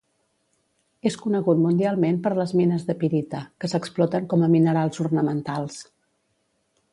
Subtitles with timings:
[1.09, 5.79] És conegut mundialment per les mines de pirita, que s'exploten com a minerals ornamentals.